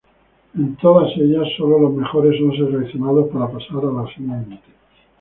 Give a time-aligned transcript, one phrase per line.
[0.57, 4.59] En todas ellas solo los mejores son seleccionados para pasar a la siguiente.